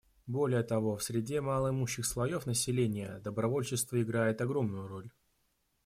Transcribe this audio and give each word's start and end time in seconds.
Более 0.25 0.63
того, 0.63 0.97
в 0.97 1.03
среде 1.03 1.41
малоимущих 1.41 2.07
слоев 2.07 2.47
населения 2.47 3.19
добровольчество 3.23 4.01
играет 4.01 4.41
огромную 4.41 4.87
роль. 4.87 5.11